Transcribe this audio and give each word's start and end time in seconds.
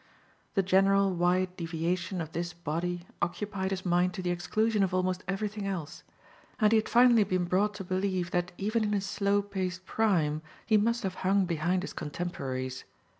The 0.55 0.63
general 0.63 1.13
wide 1.13 1.55
deviation 1.57 2.21
of 2.21 2.31
this 2.31 2.53
body 2.53 3.05
occupied 3.21 3.69
his 3.69 3.85
mind 3.85 4.15
to 4.15 4.23
the 4.23 4.31
exclusion 4.31 4.81
of 4.81 4.95
almost 4.95 5.23
everything 5.27 5.67
else, 5.67 6.01
and 6.59 6.71
he 6.71 6.77
had 6.79 6.89
finally 6.89 7.23
been 7.23 7.45
brought 7.45 7.75
to 7.75 7.83
believe 7.83 8.31
that 8.31 8.51
even 8.57 8.83
in 8.83 8.93
his 8.93 9.05
slow 9.05 9.43
paced 9.43 9.85
prime 9.85 10.41
he 10.65 10.75
must 10.75 11.03
have 11.03 11.13
hung 11.21 11.45
behind 11.45 11.83
his 11.83 11.93
contemporaries. 11.93 12.83